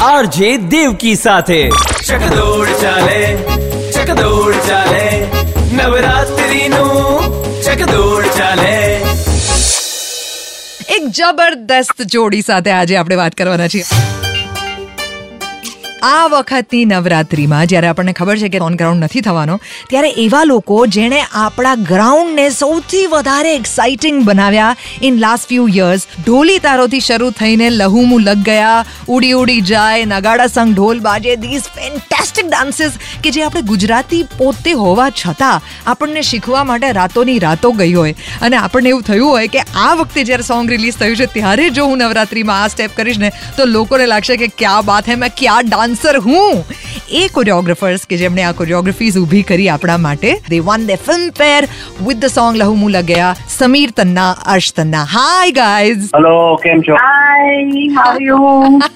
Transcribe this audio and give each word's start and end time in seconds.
RJ 0.00 0.50
Devaki 0.70 1.16
સાથે 1.16 1.56
ચકદોડ 2.00 2.68
ચાલે 2.80 3.22
ચકદોડ 3.90 4.58
ચાલે 4.66 5.06
નવરાત્રીનું 5.72 7.34
ચકદોડ 7.60 8.28
ચાલે 8.36 8.76
એક 10.88 11.10
જબરદસ્ત 11.12 12.06
જોડી 12.08 12.44
સાથે 12.44 12.72
આજે 12.72 12.98
આપણે 12.98 13.18
વાત 13.18 13.34
કરવાના 13.34 13.68
છીએ 13.68 14.27
આ 16.02 16.28
વખતની 16.32 16.84
નવરાત્રીમાં 16.90 17.68
જ્યારે 17.70 17.88
આપણને 17.90 18.12
ખબર 18.18 18.36
છે 18.42 18.48
કે 18.54 18.60
ઓન 18.66 18.76
ગ્રાઉન્ડ 18.80 19.04
નથી 19.04 19.22
થવાનો, 19.26 19.54
ત્યારે 19.90 20.10
એવા 20.24 20.42
લોકો 20.50 20.76
જેણે 20.96 21.20
આપણા 21.42 21.74
ગ્રાઉન્ડને 21.90 22.46
સૌથી 22.56 23.06
વધારે 23.14 23.54
એક્સાઇટિંગ 23.54 24.20
બનાવ્યા 24.28 24.76
ઇન 25.08 25.18
લાસ્ટ 25.24 25.48
ફ્યુ 25.52 25.66
યર્સ 25.76 26.06
ઢોલી 26.18 26.60
તારોથી 26.66 27.02
શરૂ 27.08 27.30
થઈને 27.40 27.66
લહુમુ 27.78 28.18
લગ 28.20 28.44
ગયા, 28.50 28.84
ઉડી 29.16 29.34
ઉડી 29.40 29.64
જાય, 29.72 30.06
નગાડા 30.12 30.48
સંગ 30.54 30.76
ઢોલ 30.78 31.02
બાજે 31.08 31.30
ધીસ 31.46 31.66
ફેન્ટેસ્ટિક 31.78 32.52
ડાન્સીસ 32.52 33.00
કે 33.24 33.34
જે 33.38 33.44
આપણે 33.46 33.64
ગુજરાતી 33.72 34.22
પોતે 34.36 34.70
હોવા 34.82 35.08
છતાં 35.22 35.66
આપણને 35.94 36.24
શીખવા 36.30 36.64
માટે 36.70 36.94
રાતોની 37.00 37.38
રાતો 37.46 37.74
ગઈ 37.82 37.94
હોય. 37.94 38.14
અને 38.40 38.58
આપણને 38.62 38.94
એવું 38.94 39.04
થયું 39.10 39.34
હોય 39.34 39.52
કે 39.56 39.66
આ 39.86 39.90
વખતે 40.02 40.26
જ્યારે 40.30 40.48
સોંગ 40.52 40.72
રિલીઝ 40.76 41.02
થયું 41.02 41.18
છે, 41.22 41.30
ત્યારે 41.34 41.68
જો 41.80 41.90
હું 41.90 42.06
નવરાત્રીમાં 42.06 42.62
આ 42.62 42.72
સ્ટેપ 42.76 42.96
કરીશ 43.02 43.20
ને, 43.26 43.34
તો 43.58 43.68
લોકોને 43.74 44.06
લાગશે 44.14 44.34
કે 44.44 44.52
ક્યાં 44.62 44.88
બાત 44.92 45.12
હે, 45.12 45.20
મેં 45.26 45.36
ક્યાં 45.42 45.74
ડાન્સર 45.88 46.16
હું? 46.18 46.64
એ 47.10 47.28
કોરિયોગ્રાફર્સ 47.28 48.06
કે 48.06 48.16
જેમણે 48.16 48.42
આ 48.42 48.52
કોરિયોગ્રાફીઝ 48.52 49.18
ઊભી 49.18 49.42
કરી 49.42 49.68
આપણા 49.68 49.98
માટે 49.98 50.28
they 50.48 50.60
won 50.60 50.86
the 50.86 50.96
Filmfare 51.30 51.60
with 52.02 52.18
the 52.18 52.26
song 52.28 52.56
Lahu 52.56 52.74
Munh 52.74 52.92
Lagaya 52.92 53.34
Sameer 53.58 53.92
Tanna 53.98 54.26
Arsh 54.52 54.70
Tanna 54.74 55.04
hi 55.12 55.54
guys 55.54 56.04
hello 56.12 56.34
કેમ 56.64 56.82
છો 56.82 56.98
Hi, 56.98 57.54
how 57.94 58.06
are 58.08 58.22
you? 58.22 58.38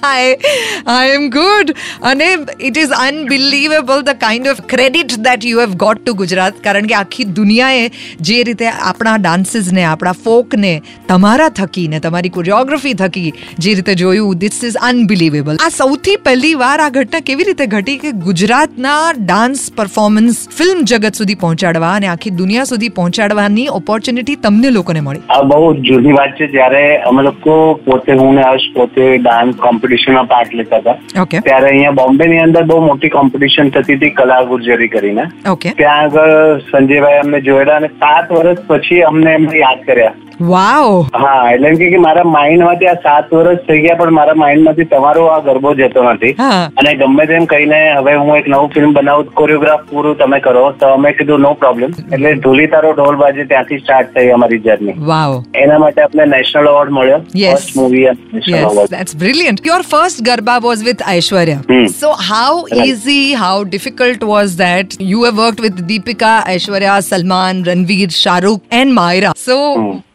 Hi 0.03 0.51
I 0.87 1.13
am 1.13 1.25
good 1.33 1.73
અને 2.03 2.27
it 2.61 2.79
is 2.81 2.93
unbelievable 2.97 4.03
the 4.07 4.19
kind 4.23 4.51
of 4.53 4.61
credit 4.73 5.15
that 5.27 5.47
you 5.49 5.61
have 5.63 5.75
got 5.83 6.01
to 6.01 6.15
Gujarat 6.21 6.61
કારણ 6.65 6.89
કે 6.91 6.97
આખી 6.99 7.27
દુનિયાએ 7.39 7.83
જે 8.21 8.37
રીતે 8.49 8.65
આપણા 8.71 9.15
ડાન્સીસને 9.21 9.83
આપણા 9.85 10.15
ફોકને 10.21 10.73
તમારા 11.11 11.49
થકી 11.59 11.85
ને 11.93 12.01
તમારી 12.07 12.33
કોરિયોગ્રાફી 12.37 12.95
થકી 13.03 13.33
જે 13.59 13.75
રીતે 13.79 13.93
જોયું 14.03 14.41
ધીસ 14.43 14.61
ઇઝ 14.69 14.79
અનબિલીવેબલ 14.89 15.61
આ 15.61 15.71
સૌથી 15.77 16.17
પહેલી 16.29 16.53
વાર 16.63 16.75
આ 16.79 16.89
ઘટના 16.97 17.23
કેવી 17.31 17.49
રીતે 17.51 17.65
ઘટી 17.75 17.97
કે 18.05 18.13
ગુજરાતના 18.27 18.97
ડાન્સ 19.21 19.65
પરફોર્મન્સ 19.77 20.41
ફિલ્મ 20.57 20.83
જગત 20.85 21.23
સુધી 21.23 21.39
પહોંચાડવા 21.45 21.93
અને 21.97 22.09
આખી 22.13 22.35
દુનિયા 22.41 22.69
સુધી 22.73 22.93
પહોંચાડવાની 22.99 23.69
ઓપોર્ચ્યુનિટી 23.79 24.39
તમને 24.53 24.69
લોકોને 24.69 24.99
મળી. 24.99 25.19
આ 25.29 25.41
બહુ 25.41 25.73
જૂની 25.75 26.11
વાત 26.11 26.33
છે. 26.39 26.47
જ્યારે 26.47 26.97
અમે 26.97 27.23
લોકો 27.23 27.73
પોતે 27.85 28.13
હું 28.13 28.35
ને 28.35 28.41
હર્ષ 28.41 28.61
પોતે 28.75 29.17
ડાન્સ 29.17 29.55
કોમ્પિટિશનમાં 29.55 30.25
પાર્ટ 30.25 30.53
લેતા 30.53 30.77
હતા 30.77 30.93
ત્યારે 31.39 31.67
અહીંયા 31.67 31.91
બોમ્બે 31.91 32.25
ની 32.25 32.37
અંદર 32.37 32.63
બહુ 32.63 32.85
મોટી 32.85 33.09
કોમ્પિટિશન 33.09 33.69
થતી 33.69 33.93
હતી 33.93 34.09
કલા 34.09 34.41
ગુર્જરી 34.41 34.87
કરીને. 34.87 35.23
ઓકે. 35.49 35.69
ત્યાં 35.69 35.99
આગળ 35.99 36.59
સંજયભાઈ 36.71 37.17
અમને 37.17 37.41
જોયેલા 37.41 37.75
અને 37.75 37.87
સાત 37.87 38.31
વર્ષ 38.31 38.57
પછી 38.67 39.01
અમને 39.01 39.31
એમને 39.31 39.57
યાદ 39.59 39.85
કર્યા. 39.85 40.13
વાવ 40.39 41.07
હા 41.15 41.51
એટલે 41.51 41.67
એમ 41.69 41.77
કે 41.77 41.89
કે 41.93 41.99
મારા 42.05 42.23
માઇન્ડમાંથી 42.29 42.87
આ 42.87 42.95
સાત 43.03 43.33
વર્ષ 43.33 43.65
થઈ 43.67 43.81
ગયા 43.81 43.97
પણ 44.01 44.13
મારા 44.13 44.35
માઇન્ડમાંથી 44.35 44.85
તમારો 44.85 45.25
આ 45.27 45.39
ગરબો 45.39 45.73
જતો 45.75 46.03
નથી. 46.03 46.33
અને 46.77 46.91
ગમે 46.95 47.25
તેમ 47.27 47.45
કહીને 47.45 47.77
હવે 47.97 48.15
હું 48.15 48.31
એક 48.37 48.47
નવું 48.47 48.69
ફિલ્મ 48.69 48.93
બનાવું 48.93 49.29
કોરિયોગ્રાફ 49.33 49.83
પૂરું 49.91 50.17
તમે 50.17 50.39
કરો 50.39 50.65
તો 50.79 50.91
અમે 50.93 51.09
કીધું 51.13 51.41
નો 51.41 51.53
પ્રોબ્લેમ 51.55 51.93
એટલે 52.11 52.33
ઢોલી 52.35 52.67
તારો 52.67 52.93
ઢોલ 52.93 53.15
બાજે 53.15 53.41
ત્યાંથી 53.45 53.79
સ્ટાર્ટ 53.79 54.13
થઈ 54.15 54.31
અમારી 54.31 54.59
જર્ની 54.59 54.95
વાવ 55.11 55.37
એના 55.63 55.79
માટે 55.79 56.01
આપણે 56.03 56.25
નેશનલ 56.25 56.71
એવોર્ડ 56.73 56.91
મળ્યો. 56.91 57.21
First 57.33 57.75
movie 57.75 58.05
national 58.33 59.17
brilliant 59.17 59.61
award 59.61 59.83
first 59.85 60.23
garba 60.29 60.59
was 60.59 60.83
with 60.83 61.03
Garba 61.07 61.57
so 61.93 62.11
how 62.29 62.63
easy 62.79 63.21
Hmm. 63.23 63.39
Difficult 63.63 64.23
was 64.23 64.55
that 64.57 64.97
you 65.01 65.25
how 65.25 65.31
work 65.31 65.61
with 65.61 65.81
Deepika 65.91 66.35
Aishwarya 66.49 67.01
Salman 67.01 67.63
Ranveer 67.65 68.09
with 68.11 68.61
and 68.71 68.93
Aishwarya, 68.93 69.33
so 69.37 69.57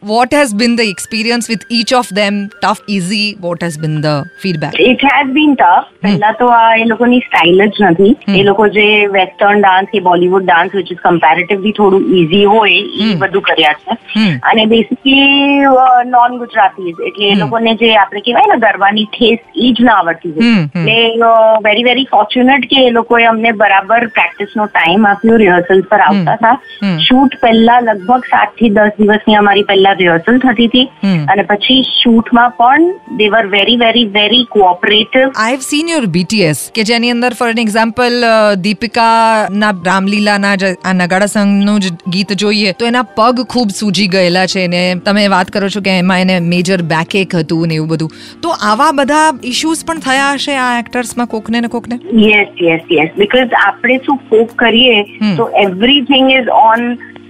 what 0.01 0.31
has 0.31 0.53
been 0.53 0.75
the 0.75 0.87
experience 0.87 1.47
with 1.47 1.63
each 1.69 1.91
of 1.91 2.09
them? 2.09 2.49
Tough, 2.61 2.81
easy? 2.87 3.35
What 3.37 3.61
has 3.61 3.77
been 3.77 4.01
the 4.01 4.29
feedback? 4.37 4.73
It 4.75 5.01
has 5.03 5.33
been 5.33 5.55
tough. 5.57 5.87
પહેલા 6.03 6.31
તો 6.33 6.45
આ 6.49 6.59
એ 6.75 6.85
લોકોની 6.85 7.19
style 7.21 7.63
જ 7.69 7.87
નથી 7.87 8.11
એ 8.33 8.43
લોકો 8.43 8.67
જે 8.75 8.85
western 9.15 9.63
dance 9.63 9.89
કે 9.93 10.01
Bollywood 10.05 10.45
dance 10.45 10.75
which 10.75 10.91
is 10.93 11.01
comparatively 11.01 11.73
થોડું 11.79 12.05
ઈઝી 12.19 12.45
હોય 12.53 12.77
એ 13.05 13.09
બધું 13.23 13.45
કર્યા 13.49 13.73
છે 13.81 13.97
Hmm. 14.13 14.37
અને 14.49 14.61
બેસિકલી 14.69 15.73
નોન 16.13 16.37
ગુજરાતી 16.37 16.93
એટલે 17.09 17.25
એ 17.25 17.35
લોકોને 17.41 17.69
જે 17.81 17.89
આપણે 17.95 18.21
કહેવાય 18.27 18.49
ને 18.51 18.57
ગરબાની 18.63 19.05
ઠેસ 19.15 19.43
એ 19.57 19.73
જ 19.73 19.85
ના 19.87 19.97
આવડતી 19.99 20.31
હોય 20.37 20.47
Hmm, 20.47 20.63
hmm. 20.75 20.87
એટલે 20.93 21.29
વેરી 21.67 21.85
વેરી 21.89 22.07
ફોર્ચ્યુનેટ 22.13 22.69
કે 22.71 22.79
એ 22.85 22.95
લોકોએ 22.95 23.21
અમને 23.33 23.51
બરાબર 23.61 23.99
પ્રેક્ટિસ 24.17 24.55
નો 24.61 24.67
ટાઈમ 24.71 25.05
આપ્યો 25.11 25.37
રિહર્સલ 25.43 25.83
પર 25.91 26.01
આવતા 26.07 26.37
Hmm. 26.39 26.55
હતા 26.55 26.95
શૂટ 27.07 27.37
પહેલા 27.43 27.77
લગભગ 27.87 28.31
સાતથી 28.33 28.71
દસ 28.79 28.97
દિવસની 29.01 29.37
અમારી 29.43 29.67
પહેલા 29.69 29.88
રિહર્સલ 29.99 30.39
થતી 30.45 30.67
હતી. 30.67 30.85
અને 31.33 31.43
પછી 31.43 31.79
શૂટમાં 31.89 32.55
પણ 32.57 33.17
they 33.17 33.29
were 33.29 33.49
very 33.53 33.77
very 33.83 34.05
very 34.15 34.43
cooperative 34.55 35.27
I 35.35 35.55
have 35.55 35.65
seen 35.67 35.91
your 35.93 36.07
BTS 36.17 36.63
કે 36.75 36.85
જેની 36.89 37.13
અંદર 37.15 37.31
ફોર 37.39 37.49
એન 37.49 37.61
એક્ઝામ્પલ 37.63 38.27
દીપિકા 38.63 39.47
ના 39.63 39.73
રામલીલાના 39.85 40.55
આ 40.83 40.93
નગાડા 40.93 41.31
સંઘનું 41.33 41.79
જ 41.79 41.93
ગીત 42.15 42.35
જોઈએ 42.43 42.73
તો 42.79 42.89
એના 42.91 43.05
પગ 43.19 43.47
ખૂબ 43.55 43.75
સૂજી 43.79 44.07
ગયેલા 44.15 44.45
છે 44.55 44.67
ને 44.75 44.83
તમે 45.05 45.27
વાત 45.35 45.53
કરો 45.57 45.71
છો 45.75 45.83
કે 45.89 45.97
એમાં 46.03 46.25
એને 46.27 46.49
મેજર 46.53 46.79
બેકએક 46.93 47.35
હતું 47.35 47.73
ને 47.73 47.79
એવું 47.81 47.91
બધું 47.93 48.15
તો 48.41 48.55
આવા 48.71 48.91
બધા 48.93 49.27
ઇશ્યુઝ 49.53 49.85
પણ 49.85 50.05
થયા 50.07 50.31
હશે 50.33 50.57
આ 50.65 50.71
એક્ટર્સમાં 50.79 51.31
કોકને 51.35 51.61
ને 51.61 51.73
કોકને 51.77 51.99
યસ 52.25 52.65
યસ 52.67 52.95
યસ 52.97 53.15
બીકોઝ 53.17 53.55
આપણે 53.61 53.99
શું 54.05 54.19
કોક 54.29 54.55
કરીએ. 54.55 54.97
તો 55.37 55.45
એવરીથિંગ 55.61 56.31
ઇઝ 56.31 56.49
ઓન 56.57 56.85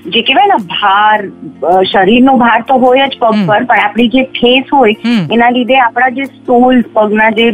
જે 0.06 0.22
કહેવાય 0.28 0.50
ને 0.52 0.58
ભાર 0.74 1.18
શરીરનો 1.92 2.36
ભાર 2.42 2.60
તો 2.68 2.78
હોય 2.84 3.08
જ 3.08 3.20
પગ. 3.22 3.42
પર 3.50 3.64
પણ 3.70 3.82
આપણી 3.86 4.10
જે 4.14 4.24
ઠેસ 4.38 4.72
હોય. 4.74 5.16
એના 5.36 5.50
લીધે 5.58 5.80
આપણા 5.80 6.10
જે 6.20 6.28
સ્ટોલ 6.28 6.82
પગના 6.94 7.32
જે. 7.40 7.48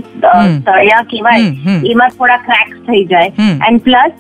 તળિયા 0.67 1.01
કહેવાય. 1.11 1.49
એમાં 1.93 2.15
થોડા 2.17 2.37
ક્રેક્સ 2.45 2.77
થઈ 2.89 3.03
જાય. 3.05 3.49
એન્ડ 3.69 3.83
પ્લસ 3.87 4.13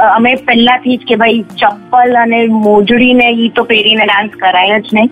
અમે 0.00 0.34
પહેલાથી 0.50 0.96
જ 0.96 1.08
કે 1.08 1.20
ભાઈ 1.22 1.40
ચપ્પલ 1.62 2.20
અને 2.22 2.38
મોજડી 2.58 3.14
ને 3.22 3.30
ઈ 3.32 3.48
તો 3.56 3.66
પહેરીને 3.72 4.04
ડાન્સ 4.04 4.38
કરાય 4.44 4.80
જ 4.80 4.98
નહીં 4.98 5.10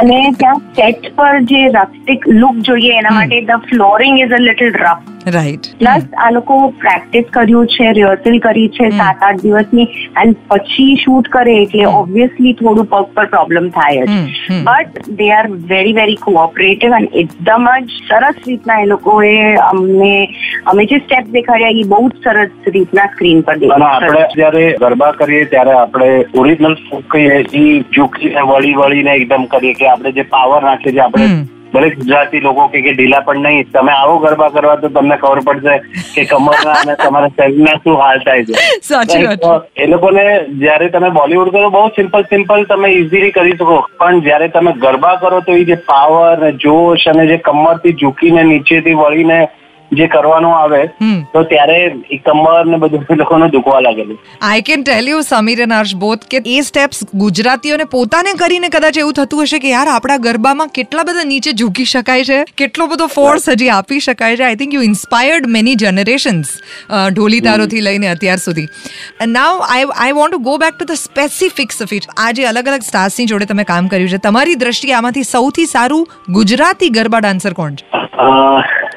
અને 0.00 0.20
ત્યાં 0.38 0.62
સેટ 0.78 1.10
પર 1.16 1.40
જે 1.52 1.64
રસ્ટિક 1.78 2.30
લુક 2.42 2.62
જોઈએ 2.68 2.94
એના. 2.98 3.16
માટે 3.18 3.40
the 3.50 3.66
flooring 3.70 4.22
is 4.22 4.32
a 4.32 4.42
little 4.46 4.72
rough 4.84 5.02
right 5.26 5.68
plus 5.78 6.04
આ 6.18 6.30
લોકો 6.30 6.56
પ્રેક્ટિસ 6.80 7.30
કર્યું 7.30 7.66
છે 7.68 7.90
રિહર્સલ 7.92 8.38
કરી 8.40 8.68
છે 8.70 8.90
સાત 8.92 9.22
આઠ 9.22 9.42
દિવસની 9.42 9.86
એન્ડ 10.16 10.36
પછી 10.48 10.96
શૂટ 10.96 11.28
કરે 11.28 11.56
એટલે 11.56 11.86
ઓબ્વિયસલી 11.92 12.54
થોડું 12.54 12.86
પગ 12.86 13.04
પર 13.14 13.26
પ્રોબ્લેમ 13.26 13.70
થાય 13.70 14.06
જ. 14.06 14.18
But 14.64 15.16
they 15.16 15.30
are 15.32 15.48
very 15.68 15.94
very 15.94 16.16
cooperative 16.18 16.92
અને 16.92 17.08
એકદમ 17.14 17.68
જ 17.82 18.00
સરસ 18.08 18.42
રીતના 18.46 18.80
એ 18.80 18.86
લોકોએ 18.86 19.32
અમને 19.62 20.12
અમે 20.66 20.86
જે 20.86 20.98
સ્ટેપ 20.98 21.30
દેખાડ્યા 21.30 21.78
એ 21.80 21.86
બહુ 21.86 22.02
જ 22.08 22.22
સરસ 22.24 22.68
રીતના 22.68 23.08
સ્ક્રીન 23.08 23.42
પર 23.42 23.58
આપણે 23.72 24.22
જયારે 24.34 24.64
ગરબા 24.78 25.12
કરીએ 25.14 25.46
ત્યારે 25.46 25.74
આપણે 25.74 26.10
ઓરિજિનલ 26.34 26.76
ફોક 26.90 27.08
કહીએ 27.08 27.40
એ 27.54 27.64
ઝૂકીને 27.90 28.44
વળી 28.44 28.74
વળીને 28.74 29.12
એકદમ 29.14 29.46
કરીએ 29.48 29.74
કે 29.74 29.88
આપણે 29.88 30.12
જે 30.12 30.24
પાવર 30.30 30.62
રાખીએ 30.62 30.92
છીએ 30.92 31.02
આપણે. 31.02 31.28
ભલે 31.74 31.88
ગુજરાતી 31.94 32.42
લોકો 32.46 32.66
કે 32.72 32.82
કે 32.86 32.92
ઢીલા 32.96 33.22
પણ 33.28 33.46
નહીં. 33.48 33.70
તમે 33.76 33.92
આવો 33.94 34.18
ગરબા 34.24 34.50
કરવા 34.56 34.76
તો 34.82 34.90
તમને 34.96 35.16
ખબર 35.22 35.40
પડશે 35.48 35.74
કે 36.14 36.24
કમરના 36.32 36.76
અને 36.82 36.94
તમારા 37.02 37.32
શરીરના 37.32 37.76
શું 37.84 37.98
હાલ 38.02 38.22
થાય 38.26 38.44
છે. 38.48 38.54
એ 39.82 39.90
લોકોને 39.94 40.22
જયારે 40.62 40.88
તમે 40.94 41.10
બોલિવૂડ 41.18 41.52
કરો 41.56 41.72
બહુ 41.76 41.84
સિમ્પલ 41.98 42.24
સિમ્પલ 42.32 42.64
તમે 42.70 42.92
ઇઝીલી 43.00 43.34
કરી 43.38 43.58
શકો. 43.58 43.80
પણ 43.98 44.24
જયારે 44.28 44.48
તમે 44.56 44.72
ગરબા 44.86 45.16
કરો 45.24 45.42
તો 45.48 45.58
એ 45.64 45.66
જે 45.72 45.80
પાવર 45.90 46.54
જોશ 46.64 47.06
અને 47.14 47.26
જે 47.32 47.42
કમરથી 47.50 47.98
ઝૂકીને 48.02 48.42
નીચેથી 48.52 48.96
વળીને 49.02 49.38
જે 49.92 50.06
કરવાનું 50.06 50.54
આવે. 50.56 50.82
તો 51.32 51.42
ત્યારે 51.50 51.78
કમર 52.26 52.64
ને 52.66 52.78
બધું 52.84 53.18
લોકોને 53.18 53.46
દુખવા 53.50 53.80
લાગેલું. 53.86 54.18
I 54.42 54.64
can 54.68 54.82
tell 54.82 55.08
you 55.08 55.20
Sameer 55.22 55.62
અને 55.64 55.74
હર્ષ 55.76 55.94
બોથ 56.04 56.24
કે 56.34 56.42
એ 56.46 56.56
સ્ટેપ્સ 56.68 57.02
ગુજરાતીઓને 57.22 57.86
પોતાને 57.94 58.30
કરીને 58.42 58.68
કદાચ 58.68 58.98
એવું 58.98 59.16
થતું 59.18 59.44
હશે 59.44 59.60
કે 59.64 59.72
યાર 59.74 59.92
આપણા 59.94 60.18
ગરબામાં 60.26 60.72
કેટલા 60.78 61.06
બધા 61.10 61.26
નીચે 61.32 61.50
ઝૂકી 61.52 61.88
શકાય 61.92 62.28
છે 62.30 62.38
કેટલો 62.62 62.88
બધો 62.92 63.08
ફોર્સ 63.14 63.48
હજી 63.48 63.70
આપી 63.76 64.00
શકાય 64.08 64.36
છે. 64.36 64.44
I 64.44 64.60
think 64.62 64.74
you 64.78 64.84
inspired 64.88 65.50
many 65.56 65.76
generations 65.84 66.54
ઢોલી 67.12 67.42
તારોથી 67.48 67.84
લઈને 67.88 68.08
અત્યાર 68.12 68.38
સુધી. 68.38 68.68
Now 69.28 69.64
I 69.68 69.90
I 69.96 70.16
want 70.20 70.34
to 70.34 70.42
go 70.48 70.56
back 70.64 70.78
to 70.78 70.90
the 70.92 71.02
specifics 71.02 71.82
of 71.82 71.92
it 71.98 72.10
આ 72.16 72.30
જે 72.32 72.48
અલગ 72.52 72.72
અલગ 72.72 72.88
સ્ટાર્સની 72.90 73.28
જોડે 73.32 73.50
તમે 73.52 73.68
કામ 73.72 73.92
કર્યું 73.94 74.14
છે. 74.14 74.22
તમારી 74.28 74.58
દ્રષ્ટિએ 74.64 74.94
આમાંથી 74.94 75.28
સૌથી 75.30 75.68
સારું 75.74 76.08
ગુજરાતી 76.38 76.90
ગરબા 76.98 77.22
ડાન્સર 77.26 77.52
કોણ 77.60 77.74
છે? 77.74 77.84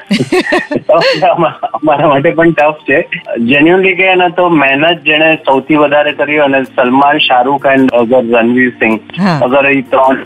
અમારા 1.28 2.08
માટે 2.08 2.30
પણ 2.30 2.52
ટફ 2.52 2.84
છે. 2.84 2.98
જેન્યુઅનલી 3.44 3.96
કે 3.96 4.14
ને 4.14 4.28
તો 4.30 4.48
મહેનત 4.54 5.04
જેને 5.04 5.28
સૌથી 5.44 5.76
વધારે 5.76 6.12
કરી 6.12 6.38
અને 6.38 6.60
સલમાન 6.64 7.18
શાહરૂખ 7.18 7.66
એન્ડ 7.66 7.94
અગર 7.94 8.22
રણવીર 8.22 8.72
સિંહ. 8.78 8.98
અગર 9.42 9.64
એ 9.66 9.82
ત્રણ 9.90 10.24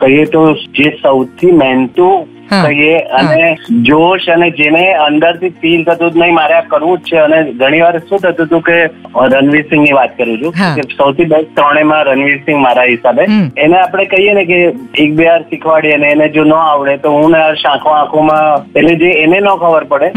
કહીએ 0.00 0.26
તો 0.28 0.42
જે 0.72 0.90
સૌથી 1.02 1.52
મહેનતુ 1.54 2.08
હા. 2.46 2.62
કહીએ 2.66 2.96
અને 3.12 3.44
જોશ 3.84 4.28
અને 4.28 4.48
જેને 4.52 4.82
અંદરથી 5.00 5.52
ફીલ 5.60 5.84
થતું 5.84 6.10
જ 6.10 6.18
નહીં 6.18 6.34
મારે 6.34 6.54
આ 6.54 6.64
કરવું 6.68 6.98
જ 7.00 7.10
છે. 7.10 7.18
અને 7.20 7.52
ઘણી 7.54 7.82
વાર 7.82 8.00
શું 8.02 8.18
થતું 8.20 8.46
હતું 8.46 8.62
કે 8.62 8.78
રણવીર 9.26 9.68
સિંહની 9.68 9.94
વાત 9.94 10.16
કરું 10.16 10.36
છું 10.40 10.52
કે 10.78 10.96
સૌથી 10.96 11.26
બેસ્ટ 11.26 11.54
ત્રણેમાં 11.54 12.06
રણવીર 12.08 12.42
સિંહ 12.46 12.60
મારા 12.60 12.86
હિસાબે. 12.86 13.24
એને 13.58 13.78
આપણે 13.78 14.06
કહીએ 14.08 14.34
ને 14.34 14.44
કે 14.46 14.60
એક 14.98 15.14
બે 15.14 15.24
વાર 15.24 15.40
શીખવાડીએ 15.46 15.98
ને 15.98 16.10
એને 16.10 16.28
જો 16.30 16.44
ન 16.44 16.52
આવડે 16.58 16.98
તો 17.00 17.12
હું 17.12 17.32
ને 17.32 17.44
શાંખો 17.62 17.94
આંખોમાં 17.94 18.68
એટલે 18.74 18.94
જે 18.98 19.10
એને 19.22 19.38
ન 19.38 19.48
ખબર 19.56 19.84
પડે 19.86 20.12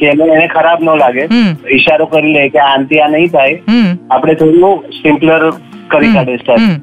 કે 0.00 0.12
એને 0.16 0.46
ખરાબ 0.54 0.82
ન 0.82 0.92
લાગે. 0.98 1.24
ઈશારો 1.70 2.06
કરી 2.06 2.34
લે 2.34 2.48
કે 2.48 2.62
આનથી 2.66 3.00
આ 3.00 3.08
નહીં 3.08 3.28
થાય. 3.28 3.58
આપણે 4.10 4.34
થોડું 4.34 4.86
સિમ્પલર 5.02 5.50
કરી 5.88 6.12
કાઢે 6.14 6.36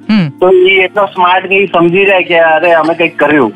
હમ. 0.10 0.30
તો 0.40 0.50
એ 0.69 0.74
એટલો 0.86 1.06
સ્માર્ટ 1.06 1.48
કે 1.48 1.60
સમજી 1.66 2.06
જાય 2.06 2.24
કે 2.24 2.40
અરે 2.40 2.72
અમે 2.81 2.94
કંઈક 2.94 3.19
કર્યું. 3.19 3.54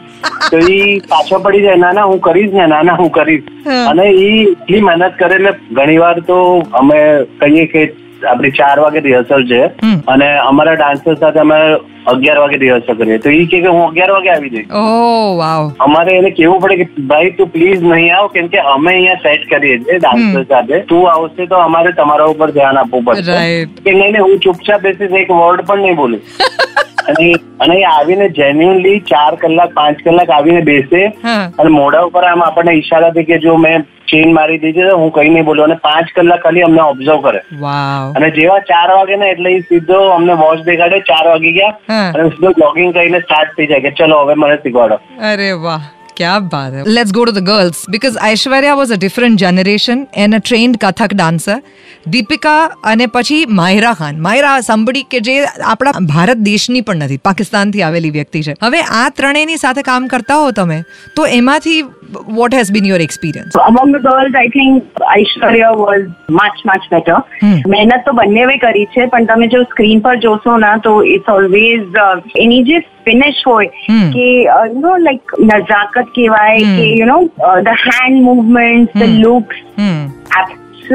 તો 0.51 0.57
એ 0.57 0.99
પાછો 1.09 1.39
પડી 1.39 1.61
જાય 1.61 1.75
ના 1.75 1.91
ના 1.91 2.05
હું 2.11 2.21
કરીશ 2.21 2.53
ને 2.53 2.67
ના 2.67 2.81
ના 2.81 2.99
હું 2.99 3.11
કરીશ. 3.11 3.43
અને 3.87 4.05
એ 4.05 4.29
એટલી 4.43 4.81
મહેનત 4.81 5.19
કરે 5.19 5.35
એટલે 5.35 5.51
ઘણી 5.71 5.97
વાર 5.97 6.15
તો 6.29 6.37
અમે 6.73 6.97
કહીએ 7.39 7.65
કે 7.65 7.83
આપણી 8.25 8.51
ચાર 8.51 8.79
વાગે 8.79 8.99
રિહર્સલ 8.99 9.47
છે. 9.47 9.61
અને 10.07 10.27
અમારા 10.37 10.75
ડાન્સર 10.75 11.15
સાથે 11.15 11.39
અમે 11.39 11.55
અગિયાર 12.07 12.39
વાગે 12.39 12.57
રિહર્સલ 12.57 12.95
કરીએ. 12.95 13.17
તો 13.17 13.29
એ 13.29 13.45
કે 13.45 13.61
હું 13.67 13.87
અગિયાર 13.87 14.11
વાગે 14.11 14.29
આવી 14.29 14.49
જઈશ. 14.49 14.67
ઓ 14.71 15.37
વાવ. 15.37 15.71
અમારે 15.79 16.11
એને 16.17 16.29
કેવું 16.31 16.61
પડે 16.61 16.75
કે 16.83 17.07
ભાઈ 17.13 17.29
તું 17.29 17.51
પ્લીઝ 17.55 17.81
નહીં 17.81 18.15
આવ 18.15 18.27
કેમ 18.27 18.47
કે 18.47 18.57
અમે 18.75 18.91
અહીંયા 18.93 19.13
સેટ 19.13 19.49
કરીએ 19.49 19.79
છીએ 19.79 19.99
ડાન્સર 19.99 20.43
સાથે. 20.53 20.79
તું 20.93 21.11
આવશે 21.11 21.45
તો 21.45 21.55
અમારે 21.55 21.91
તમારા 21.91 22.31
ઉપર 22.35 22.51
ધ્યાન 22.51 22.77
આપવું 22.77 23.05
પડશે. 23.05 23.39
કે 23.85 23.91
નહીં 23.91 24.11
નહીં 24.11 24.23
હું 24.23 24.39
ચૂપચાપ 24.39 24.81
બેસીશ 24.81 25.19
એક 25.23 25.31
વર્ડ 25.31 25.65
પણ 25.65 25.81
નહીં 25.81 25.95
બોલું. 25.95 26.21
અને 27.09 27.29
અને 27.65 27.77
આવીને 27.93 28.27
જેન્યુઅનલી 28.39 28.99
ચાર 29.13 29.31
કલાક 29.41 29.73
પાંચ 29.79 30.03
કલાક 30.09 30.35
આવીને 30.37 30.61
બેસે 30.69 30.99
અને 31.33 31.69
મોઢા 31.79 32.05
ઉપર 32.09 32.23
આમ 32.29 32.45
આપણને 32.47 32.73
ઈશારાથી 32.81 33.25
કે 33.31 33.39
જો 33.45 33.55
મેં 33.65 33.85
ચેન 34.11 34.33
મારી 34.37 34.59
દીધી 34.63 34.89
તો 34.89 34.97
હું 35.01 35.11
કઈ 35.17 35.29
નહીં 35.29 35.45
બોલું. 35.49 35.71
અને 35.71 35.77
પાંચ 35.87 36.09
કલાક 36.15 36.43
ખાલી 36.45 36.65
અમને 36.67 36.81
ઓબ્ઝર્વ 36.87 37.21
કરે. 37.27 37.41
અને 38.17 38.27
જેવા 38.39 38.59
ચાર 38.71 38.87
વાગે 38.95 39.15
ને 39.23 39.31
એટલે 39.35 39.49
એ 39.53 39.61
સીધો 39.69 40.01
અમને 40.17 40.35
વોચ 40.43 40.67
દેખાડે 40.69 40.99
ચાર 41.11 41.23
વાગી 41.29 41.55
ગયા 41.59 42.01
અને 42.17 42.29
સીધો 42.35 42.53
બ્લોગિંગ 42.59 42.93
કરીને 42.99 43.19
સ્ટાર્ટ 43.25 43.57
થઈ 43.57 43.71
જાય 43.71 43.85
કે 43.87 43.93
ચલો 44.01 44.21
હવે 44.25 44.35
મને 44.43 44.61
શીખવાડો. 44.65 44.99
અરે 45.31 45.49
વાહ. 45.65 45.81
Kya 46.21 46.33
baat 46.49 46.79
hai. 46.79 46.87
Let's 46.89 47.11
go 47.11 47.25
to 47.25 47.33
the 47.33 47.43
girls 47.43 47.85
because 47.89 48.17
Aishwarya 48.29 48.75
was 48.77 48.91
a 48.91 48.97
different 48.97 49.39
generation 49.39 50.07
and 50.15 50.33
a 50.33 50.41
trained 50.41 50.79
Kathak 50.79 51.17
dancer. 51.17 51.61
Deepika 52.07 52.53
અને 52.83 53.05
પછી 53.07 53.39
માહિરા 53.57 53.93
ખાન 53.93 54.21
માહિરા 54.21 54.53
સંબડી 54.61 55.03
કે 55.11 55.19
જે 55.27 55.35
આપણા 55.65 56.03
ભારત 56.11 56.39
દેશની 56.47 56.81
પણ 56.81 57.03
નથી 57.05 57.21
પાકિસ્તાનથી 57.27 57.83
આવેલી 57.87 58.13
વ્યક્તિ 58.17 58.43
છે 58.47 58.55
હવે 58.63 58.81
આ 58.99 59.03
ત્રણેયની 59.17 59.59
સાથે 59.63 59.81
કામ 59.89 60.07
કરતા 60.13 60.39
હો 60.43 60.47
તમે 60.51 60.79
તો 61.15 61.27
એમાંથી 61.39 61.77
what 62.31 62.53
has 62.53 62.71
been 62.71 62.85
your 62.85 62.99
experience? 62.99 63.55
among 63.65 63.91
the 63.91 63.99
girls, 63.99 64.33
I 64.35 64.47
think 64.49 65.01
Aishwarya 65.09 65.71
was 65.77 66.01
much, 66.31 66.59
much 66.65 66.85
better. 66.89 67.17
Hmm. 67.41 67.57
મહેનત 67.67 68.05
તો 68.05 68.13
બંનેવે 68.13 68.55
કરી 68.57 68.85
છે 68.87 69.07
પણ 69.07 69.25
તમે 69.25 69.47
જો 69.47 69.63
સ્ક્રીન 69.65 70.01
પર 70.01 70.15
જોશો 70.19 70.57
ના 70.57 70.77
તો 70.79 70.95
ઇટ્સ 71.09 71.29
ઓલવેઝ 71.29 71.99
એની 72.37 72.63
જે 72.63 72.79
ફિનિશ 73.05 73.43
હોય 73.45 73.69
Hmm. 73.89 74.07
કે 74.13 74.25
યુ 74.45 74.79
નો 74.79 74.95
લાઈક 74.99 75.35
નજાકત 75.43 76.01
કહેવાય 76.15 76.57
Hmm. 76.59 76.77
કે 76.77 76.87
you 76.99 77.07
know 77.07 77.19
the 77.61 77.85
hand 77.85 78.23
movement 78.23 78.97
the 78.97 79.15
looks 79.19 79.61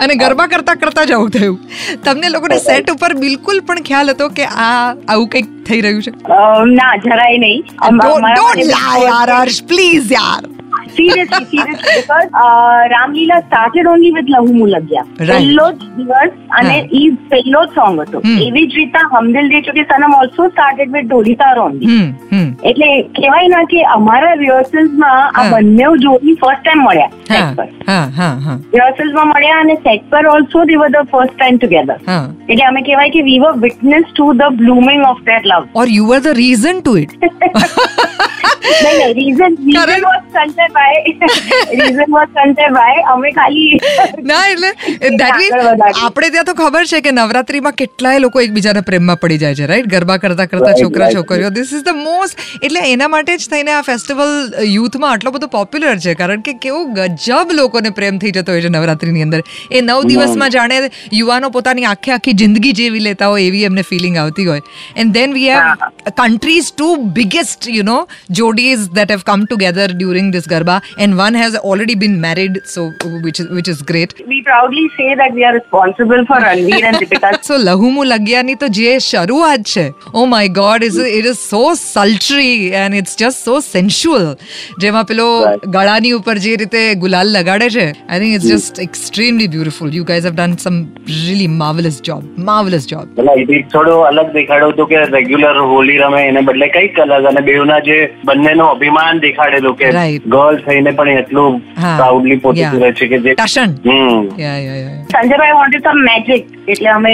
અને 0.00 0.14
ગરબા 0.14 0.46
કરતા 0.46 0.74
કરતા 0.74 1.04
જ 1.04 1.12
આવું 1.12 1.30
થયું. 1.30 1.60
તમને 2.04 2.28
લોકોને 2.28 2.58
સેટ 2.58 2.90
ઉપર 2.90 3.14
બિલકુલ 3.14 3.60
પણ 3.60 3.82
ખ્યાલ 3.82 4.10
હતો 4.10 4.28
કે 4.28 4.44
આ 4.44 4.94
આવું 5.08 5.28
કંઈક 5.28 5.64
થઈ 5.64 5.80
રહ્યું 5.80 6.02
છે? 6.02 6.10
ના 6.74 6.96
જરાય 6.96 7.38
નહીં. 7.38 7.64
Um- 7.80 8.00
Don't, 8.00 8.22
please 9.68 10.12
don't 10.12 10.51
seriously, 10.96 11.60
because 11.90 12.28
uh, 12.36 12.80
Ramlila 12.94 13.38
started 13.46 13.86
only 13.86 14.10
with 14.12 14.28
Lahu 14.34 14.66
Lagya 14.74 15.02
Right. 15.22 15.32
પહેલો 15.32 15.66
જ 15.72 15.90
દિવસ 15.98 16.32
અને. 16.58 16.76
ઈ 16.92 17.02
પહેલો 17.32 17.62
જ 17.64 17.74
સોંગ 17.78 17.98
હતો 18.02 18.18
Hmm. 18.26 18.38
એવી 18.46 18.62
જ 18.66 18.78
રીતે 18.78 19.00
Hum Dil 19.14 19.48
De 19.52 19.60
Chuke 19.68 19.82
Sanam 19.84 20.14
also 20.20 20.48
started 20.52 20.94
with 20.94 21.08
ઢોલિતા 21.08 21.50
રોંદી 21.58 21.98
એટલે 22.70 22.88
કહેવાય 23.18 23.48
ના 23.54 23.64
કે 23.72 23.80
અમારા 23.96 24.32
rehearsals 24.42 24.92
માં 25.02 25.14
આ. 25.34 25.46
બંને 25.52 25.88
જોડી 26.04 26.36
ફર્સ્ટ 26.42 26.62
ટાઈમ 26.62 26.84
મળ્યા 26.86 27.10
હા 27.30 27.40
set 27.40 27.56
પર 27.58 27.68
હા 27.90 28.06
હા 28.18 28.30
હા 28.46 28.56
rehearsals 28.76 29.12
માં 29.18 29.32
મળ્યા 29.32 29.60
અને 29.64 29.76
સેટ 29.86 30.08
પર 30.12 30.24
also 30.34 30.66
were 30.82 30.90
the 30.90 31.04
first 31.14 31.34
time 31.42 31.58
together 31.64 31.98
હા 32.06 32.20
એટલે 32.48 32.64
અમે 32.70 32.80
કહેવાય 32.82 33.14
કે 33.16 33.24
we 33.30 33.36
were 33.44 33.54
witness 33.66 34.06
to 34.20 34.28
the 34.42 34.50
blooming 34.60 35.02
of 35.12 35.18
their 35.28 35.42
love 35.52 35.66
or 35.74 35.86
you 35.96 36.04
were 36.12 36.22
the 36.28 36.34
reason 36.42 36.82
to 36.88 36.96
it 37.02 37.10
નહીં 38.64 38.98
નહીં 38.98 39.14
reason 39.18 39.54
reason. 39.66 40.04
Was 40.06 40.26
Sanjaybhai 40.34 41.14
reason 41.80 42.10
was 42.14 42.30
Sanjaybhai 42.38 43.02
અમે 43.14 43.30
ખાલી 43.38 43.78
ના 44.30 44.42
એટલે 44.52 44.70
that 45.22 45.38
મીન્સ 45.40 46.02
આપણે 46.02 46.28
ત્યાં 46.34 46.48
તો 46.50 46.54
ખબર 46.60 46.84
છે 46.92 47.00
કે 47.06 47.12
નવરાત્રીમાં 47.18 47.76
કેટલાય 47.80 48.22
લોકો 48.24 48.42
એકબીજાના 48.44 48.84
પ્રેમમાં 48.90 49.20
પડી 49.24 49.40
જાય 49.44 49.58
છે 49.60 49.68
રાઈટ 49.72 49.90
ગરબા 49.94 50.18
કરતા 50.24 50.46
કરતા 50.52 50.74
છોકરા 50.80 51.10
છોકરીઓ. 51.16 51.50
ધીસ 51.58 51.72
ઇઝ 51.78 51.84
ધ 51.88 52.00
મોસ્ટ 52.02 52.34
એટલે 52.68 52.80
એના 52.92 53.10
માટે 53.14 53.32
જ 53.36 53.50
થઈને 53.54 53.72
આ 53.76 53.82
ફેસ્ટિવલ 53.88 54.32
યુથમાં 54.74 55.16
આટલો 55.16 55.34
બધો 55.38 55.50
પોપ્યુલર 55.56 55.96
છે 56.06 56.16
કારણ 56.22 56.46
કે 56.50 56.56
કેવું 56.66 56.94
ગજબ 57.00 57.56
લોકોને 57.60 57.90
પ્રેમ 58.00 58.22
થઈ 58.24 58.34
જતો 58.38 58.56
હોય 58.56 58.66
છે 58.66 58.72
નવરાત્રીની 58.76 59.26
અંદર. 59.28 59.42
એ 59.70 59.80
નવ 59.80 60.00
દિવસમાં 60.12 60.54
જાણે 60.56 60.90
યુવાનો 61.20 61.52
પોતાની 61.58 61.88
આખી 61.92 62.16
આખી 62.18 62.36
જિંદગી 62.44 62.74
જેવી 62.82 63.04
લેતા 63.08 63.32
હોય 63.34 63.48
એવી 63.50 63.64
એમને 63.70 63.86
ફિલિંગ 63.92 64.20
આવતી 64.24 64.48
હોય. 64.52 64.62
And 64.96 65.14
then 65.20 65.36
we 65.38 65.50
have 65.50 65.62
two 66.72 66.88
biggest 67.18 67.68
you 67.76 67.84
know 67.84 67.98
know 68.32 68.51
jodis 68.51 68.87
that 68.91 69.09
have 69.09 69.23
come 69.25 69.45
together 69.47 69.87
during 69.95 70.31
this 70.31 70.47
garba 70.47 70.77
and 70.97 71.17
one 71.17 71.33
has 71.35 71.55
already 71.57 71.95
been 71.95 72.19
married 72.21 72.59
so 72.65 72.85
which 73.21 73.39
is 73.39 73.49
which 73.49 73.67
is 73.67 73.81
great 73.83 74.13
we 74.27 74.39
proudly 74.43 74.85
say 74.97 75.09
that 75.15 75.33
we 75.33 75.43
are 75.43 75.53
responsible 75.53 76.25
for 76.25 76.39
Ranveer 76.39 76.83
and 76.83 76.97
Deepika. 76.97 77.31
so 77.41 77.57
લહુમુ 77.67 78.03
લગ્યાની 78.05 78.57
તો 78.57 78.69
જે 78.71 78.93
શરૂઆત 79.01 79.67
છે 79.73 79.85
oh 80.13 80.25
my 80.33 80.53
God 80.59 80.87
is 80.89 80.99
it 81.09 81.29
is 81.31 81.39
so 81.43 81.61
sultry 81.77 82.51
and 82.81 82.99
it's 83.01 83.15
just 83.21 83.43
so 83.43 83.55
sensual 83.67 84.25
જેમાં 84.83 85.09
પેલો 85.11 85.27
Right. 85.39 85.65
ગળાની 85.75 86.13
ઉપર 86.17 86.35
જે 86.45 86.53
રીતે 86.61 86.79
ગુલાલ 87.03 87.33
લગાડે 87.37 87.67
છે 87.75 87.85
I 87.87 88.19
think 88.21 88.35
it's 88.37 88.47
just 88.51 88.83
extremely 88.87 89.49
beautiful 89.55 89.97
you 89.97 90.05
guys 90.09 90.27
have 90.29 90.35
done 90.39 90.55
some 90.63 90.77
really 91.11 91.49
marvellous 91.61 91.97
job 92.09 92.23
marvellous 92.49 92.87
job 92.91 93.21
એટલે 93.25 93.57
એ 93.57 93.61
થોડો 93.75 93.95
અલગ 94.11 94.29
દેખાડ્યું 94.37 94.73
હતું 94.75 94.89
કે 94.93 95.03
રેગ્યુલર 95.17 95.63
હોલી 95.73 95.99
રમે 96.03 96.21
એને 96.31 96.41
બદલે 96.49 96.69
કઈક 96.77 96.99
અલગ 97.05 97.29
અને 97.31 97.41
બેઉના 97.49 97.79
જે 97.87 97.97
બંનેનું 98.42 98.68
અભિમાન 98.74 99.20
દેખાડેલું 99.24 99.76
કે 99.80 99.90
ગર્લ 100.34 100.58
થઈને 100.66 100.90
પણ 100.98 101.20
એટલું 101.22 101.58
પ્રાઉડલી 101.76 102.38
પોતે 102.44 102.62
કરે 102.74 102.90
છે 103.00 103.08
કે 103.12 103.20
જે 103.26 103.34
ટશન 103.40 103.74
યા 103.90 104.56
યા 104.66 104.78
યા 104.80 104.96
સંજયભાઈ 105.12 105.56
wanted 105.60 105.88
some 105.88 106.00
magic 106.08 106.50
એટલે 106.74 106.90
અમે 106.94 107.12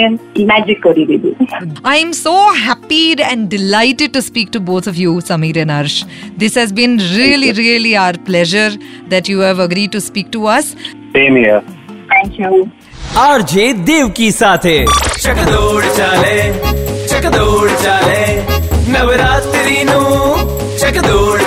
મેજિક 0.53 0.81
કરી 0.87 1.07
દીધું 1.11 1.75
I'm 1.93 2.13
so 2.21 2.35
happy 2.65 3.03
and 3.31 3.49
delighted 3.55 4.15
to 4.17 4.23
speak 4.29 4.53
to 4.57 4.63
both 4.71 4.91
of 4.93 5.01
you, 5.03 5.15
Samir 5.29 5.61
and 5.65 5.75
Arsh. 5.79 5.97
This 6.45 6.59
has 6.61 6.75
been 6.81 6.97
really, 7.19 7.51
really 7.63 7.93
our 8.05 8.17
pleasure 8.31 8.71
that 9.13 9.33
you 9.33 9.47
have 9.47 9.63
agreed 9.67 9.97
to 9.97 10.03
speak 10.09 10.35
to 10.37 10.45
us. 10.57 10.75
Same 11.15 11.41
here 11.43 11.61
thank 12.13 12.39
you 12.43 12.55
RJ 13.27 13.67
Devaki 13.91 14.31
સાથે 14.41 14.75
ચકદોડ 15.23 15.89
ચાલે 15.99 16.35
ચકદોડ 17.13 17.77
ચાલે 17.85 18.19
que. 21.01 21.38